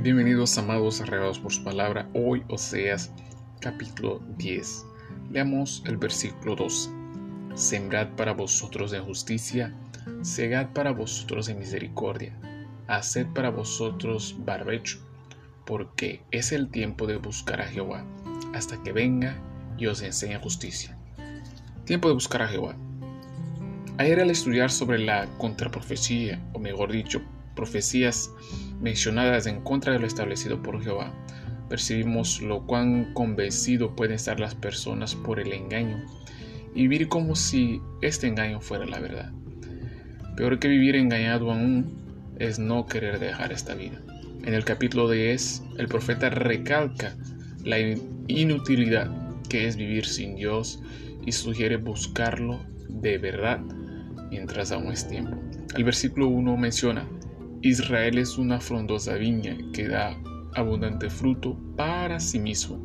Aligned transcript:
Bienvenidos 0.00 0.56
amados 0.58 1.00
arregados 1.00 1.40
por 1.40 1.52
su 1.52 1.64
palabra. 1.64 2.08
Hoy 2.14 2.44
Oseas 2.46 3.10
capítulo 3.60 4.20
10. 4.36 4.86
Leamos 5.32 5.82
el 5.86 5.96
versículo 5.96 6.54
2. 6.54 6.88
Sembrad 7.56 8.10
para 8.10 8.32
vosotros 8.32 8.92
de 8.92 9.00
justicia, 9.00 9.74
segad 10.22 10.68
para 10.68 10.92
vosotros 10.92 11.46
de 11.46 11.56
misericordia, 11.56 12.32
haced 12.86 13.26
para 13.34 13.50
vosotros 13.50 14.36
barbecho, 14.38 15.00
porque 15.66 16.22
es 16.30 16.52
el 16.52 16.70
tiempo 16.70 17.08
de 17.08 17.16
buscar 17.16 17.60
a 17.60 17.66
Jehová, 17.66 18.04
hasta 18.54 18.80
que 18.84 18.92
venga 18.92 19.36
y 19.78 19.86
os 19.86 20.00
enseñe 20.02 20.38
justicia. 20.38 20.96
Tiempo 21.86 22.06
de 22.06 22.14
buscar 22.14 22.42
a 22.42 22.48
Jehová. 22.48 22.76
Ayer 23.96 24.20
al 24.20 24.30
estudiar 24.30 24.70
sobre 24.70 25.00
la 25.00 25.26
contraprofecía, 25.38 26.40
o 26.52 26.60
mejor 26.60 26.92
dicho, 26.92 27.20
profecías 27.58 28.30
mencionadas 28.80 29.48
en 29.48 29.60
contra 29.62 29.92
de 29.92 29.98
lo 29.98 30.06
establecido 30.06 30.62
por 30.62 30.80
Jehová, 30.80 31.12
percibimos 31.68 32.40
lo 32.40 32.64
cuán 32.64 33.12
convencido 33.14 33.96
pueden 33.96 34.14
estar 34.14 34.38
las 34.38 34.54
personas 34.54 35.16
por 35.16 35.40
el 35.40 35.52
engaño 35.52 36.04
y 36.72 36.82
vivir 36.82 37.08
como 37.08 37.34
si 37.34 37.82
este 38.00 38.28
engaño 38.28 38.60
fuera 38.60 38.86
la 38.86 39.00
verdad. 39.00 39.32
Peor 40.36 40.60
que 40.60 40.68
vivir 40.68 40.94
engañado 40.94 41.50
aún 41.50 41.96
es 42.38 42.60
no 42.60 42.86
querer 42.86 43.18
dejar 43.18 43.52
esta 43.52 43.74
vida. 43.74 44.00
En 44.44 44.54
el 44.54 44.64
capítulo 44.64 45.10
10, 45.10 45.64
el 45.78 45.88
profeta 45.88 46.30
recalca 46.30 47.16
la 47.64 47.80
inutilidad 48.28 49.10
que 49.48 49.66
es 49.66 49.74
vivir 49.74 50.06
sin 50.06 50.36
Dios 50.36 50.80
y 51.26 51.32
sugiere 51.32 51.76
buscarlo 51.76 52.60
de 52.88 53.18
verdad 53.18 53.58
mientras 54.30 54.70
aún 54.70 54.92
es 54.92 55.08
tiempo. 55.08 55.36
El 55.74 55.82
versículo 55.82 56.28
1 56.28 56.56
menciona, 56.56 57.04
Israel 57.62 58.18
es 58.18 58.38
una 58.38 58.60
frondosa 58.60 59.14
viña 59.14 59.56
que 59.72 59.88
da 59.88 60.16
abundante 60.54 61.10
fruto 61.10 61.58
para 61.76 62.20
sí 62.20 62.38
mismo. 62.38 62.78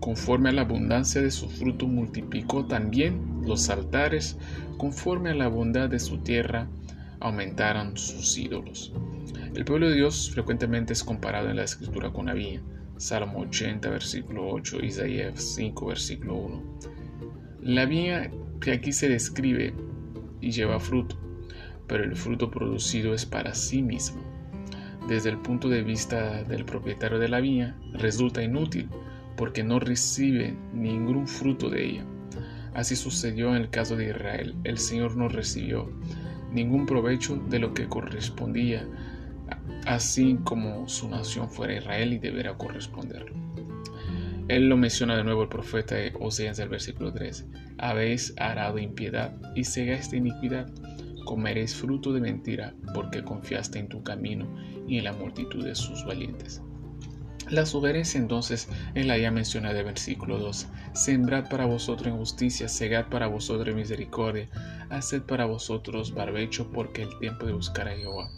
Conforme 0.00 0.48
a 0.48 0.52
la 0.52 0.62
abundancia 0.62 1.22
de 1.22 1.30
su 1.30 1.48
fruto 1.48 1.86
multiplicó 1.86 2.66
también 2.66 3.42
los 3.46 3.70
altares, 3.70 4.36
conforme 4.78 5.30
a 5.30 5.34
la 5.34 5.46
bondad 5.46 5.88
de 5.88 6.00
su 6.00 6.18
tierra 6.18 6.68
aumentaron 7.20 7.96
sus 7.96 8.36
ídolos. 8.36 8.92
El 9.54 9.64
pueblo 9.64 9.88
de 9.88 9.94
Dios 9.94 10.30
frecuentemente 10.32 10.92
es 10.92 11.04
comparado 11.04 11.48
en 11.48 11.56
la 11.56 11.64
escritura 11.64 12.12
con 12.12 12.26
la 12.26 12.34
viña. 12.34 12.62
Salmo 12.96 13.40
80, 13.40 13.90
versículo 13.90 14.48
8, 14.48 14.80
Isaías 14.82 15.54
5, 15.54 15.86
versículo 15.86 16.34
1. 16.36 16.78
La 17.62 17.86
viña 17.86 18.28
que 18.60 18.72
aquí 18.72 18.92
se 18.92 19.08
describe 19.08 19.72
y 20.40 20.50
lleva 20.50 20.80
fruto 20.80 21.19
pero 21.90 22.04
el 22.04 22.14
fruto 22.14 22.52
producido 22.52 23.14
es 23.14 23.26
para 23.26 23.52
sí 23.52 23.82
mismo. 23.82 24.22
Desde 25.08 25.28
el 25.28 25.38
punto 25.38 25.68
de 25.68 25.82
vista 25.82 26.44
del 26.44 26.64
propietario 26.64 27.18
de 27.18 27.28
la 27.28 27.40
viña, 27.40 27.76
resulta 27.94 28.44
inútil 28.44 28.88
porque 29.36 29.64
no 29.64 29.80
recibe 29.80 30.54
ningún 30.72 31.26
fruto 31.26 31.68
de 31.68 31.84
ella. 31.84 32.04
Así 32.74 32.94
sucedió 32.94 33.48
en 33.56 33.62
el 33.62 33.70
caso 33.70 33.96
de 33.96 34.10
Israel. 34.10 34.54
El 34.62 34.78
Señor 34.78 35.16
no 35.16 35.28
recibió 35.28 35.90
ningún 36.52 36.86
provecho 36.86 37.36
de 37.48 37.58
lo 37.58 37.74
que 37.74 37.88
correspondía, 37.88 38.86
así 39.84 40.38
como 40.44 40.88
su 40.88 41.08
nación 41.08 41.50
fuera 41.50 41.74
Israel 41.74 42.12
y 42.12 42.18
deberá 42.18 42.56
corresponderlo. 42.56 43.34
Él 44.46 44.68
lo 44.68 44.76
menciona 44.76 45.16
de 45.16 45.24
nuevo 45.24 45.42
el 45.42 45.48
profeta 45.48 45.96
Oseas 46.20 46.56
del 46.56 46.68
versículo 46.68 47.12
13. 47.12 47.46
Habéis 47.78 48.32
arado 48.36 48.78
impiedad 48.78 49.34
y 49.56 49.64
cegáis 49.64 50.08
de 50.12 50.18
iniquidad 50.18 50.70
comeréis 51.24 51.74
fruto 51.74 52.12
de 52.12 52.20
mentira, 52.20 52.74
porque 52.94 53.22
confiaste 53.22 53.78
en 53.78 53.88
tu 53.88 54.02
camino 54.02 54.46
y 54.88 54.98
en 54.98 55.04
la 55.04 55.12
multitud 55.12 55.64
de 55.64 55.74
sus 55.74 56.04
valientes. 56.04 56.62
La 57.50 57.66
sugerencia 57.66 58.20
entonces 58.20 58.68
es 58.94 59.06
la 59.06 59.18
ya 59.18 59.32
mencionada 59.32 59.82
versículo 59.82 60.38
2. 60.38 60.68
Sembrad 60.92 61.48
para 61.48 61.66
vosotros 61.66 62.06
en 62.06 62.16
justicia, 62.16 62.68
segad 62.68 63.08
para 63.08 63.26
vosotros 63.26 63.66
en 63.68 63.76
misericordia, 63.76 64.48
haced 64.88 65.22
para 65.22 65.46
vosotros 65.46 66.14
barbecho, 66.14 66.70
porque 66.70 67.02
el 67.02 67.18
tiempo 67.18 67.46
de 67.46 67.52
buscar 67.52 67.88
a 67.88 67.96
Jehová, 67.96 68.30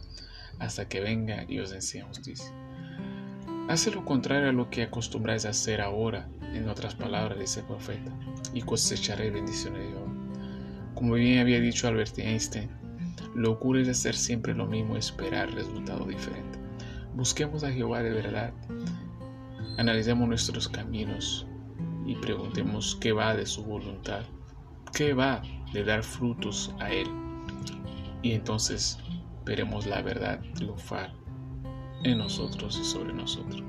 hasta 0.60 0.88
que 0.88 1.00
venga 1.00 1.44
y 1.46 1.58
os 1.58 1.72
enseñe 1.72 2.04
justicia. 2.04 2.50
Hace 3.68 3.90
lo 3.90 4.04
contrario 4.04 4.48
a 4.48 4.52
lo 4.52 4.70
que 4.70 4.82
acostumbráis 4.82 5.44
a 5.44 5.50
hacer 5.50 5.82
ahora, 5.82 6.28
en 6.54 6.68
otras 6.70 6.94
palabras, 6.94 7.38
dice 7.38 7.60
el 7.60 7.66
profeta, 7.66 8.10
y 8.54 8.62
cosecharé 8.62 9.30
bendiciones 9.30 9.80
de 9.82 9.88
Jehová. 9.88 10.31
Como 10.94 11.14
bien 11.14 11.38
había 11.38 11.60
dicho 11.60 11.88
Albert 11.88 12.18
Einstein, 12.18 12.70
lo 13.34 13.52
ocurre 13.52 13.82
es 13.82 13.88
hacer 13.88 14.14
siempre 14.14 14.54
lo 14.54 14.66
mismo 14.66 14.94
y 14.94 14.98
esperar 14.98 15.50
resultado 15.52 16.04
diferente. 16.04 16.58
Busquemos 17.14 17.64
a 17.64 17.72
Jehová 17.72 18.02
de 18.02 18.10
verdad, 18.10 18.52
analicemos 19.78 20.28
nuestros 20.28 20.68
caminos 20.68 21.46
y 22.06 22.14
preguntemos 22.16 22.96
qué 23.00 23.12
va 23.12 23.34
de 23.34 23.46
su 23.46 23.64
voluntad, 23.64 24.22
qué 24.92 25.14
va 25.14 25.42
de 25.72 25.84
dar 25.84 26.02
frutos 26.02 26.74
a 26.78 26.90
Él. 26.90 27.06
Y 28.22 28.32
entonces 28.32 28.98
veremos 29.44 29.86
la 29.86 30.02
verdad 30.02 30.40
triunfar 30.54 31.12
en 32.04 32.18
nosotros 32.18 32.78
y 32.80 32.84
sobre 32.84 33.12
nosotros. 33.12 33.62